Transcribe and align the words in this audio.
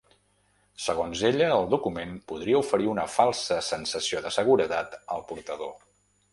Segons 0.85 1.21
ella, 1.29 1.49
el 1.57 1.67
document 1.73 2.15
podria 2.33 2.63
oferir 2.63 2.89
una 2.95 3.05
falsa 3.19 3.61
sensació 3.69 4.25
de 4.27 4.35
seguretat 4.41 5.01
al 5.19 5.27
portador. 5.33 5.75